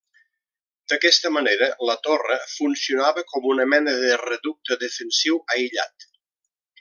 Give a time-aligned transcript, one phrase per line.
[0.93, 6.09] D'aquesta manera, la torre funcionava com una mena de reducte defensiu aïllat.